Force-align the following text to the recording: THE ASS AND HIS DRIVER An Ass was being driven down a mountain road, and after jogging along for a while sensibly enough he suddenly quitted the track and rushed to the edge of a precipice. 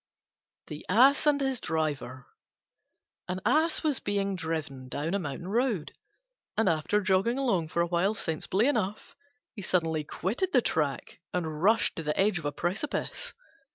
THE 0.65 0.83
ASS 0.89 1.27
AND 1.27 1.41
HIS 1.41 1.59
DRIVER 1.61 2.25
An 3.27 3.39
Ass 3.45 3.83
was 3.83 3.99
being 3.99 4.35
driven 4.35 4.89
down 4.89 5.13
a 5.13 5.19
mountain 5.19 5.47
road, 5.49 5.93
and 6.57 6.67
after 6.67 7.01
jogging 7.01 7.37
along 7.37 7.67
for 7.67 7.83
a 7.83 7.87
while 7.87 8.15
sensibly 8.15 8.65
enough 8.65 9.15
he 9.55 9.61
suddenly 9.61 10.03
quitted 10.03 10.53
the 10.53 10.61
track 10.63 11.19
and 11.35 11.61
rushed 11.61 11.97
to 11.97 12.01
the 12.01 12.19
edge 12.19 12.39
of 12.39 12.45
a 12.45 12.51
precipice. 12.51 13.35